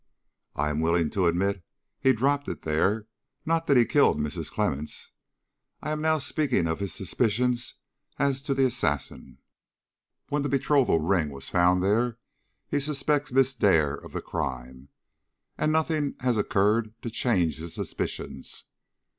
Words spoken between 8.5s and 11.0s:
the assassin. When the betrothal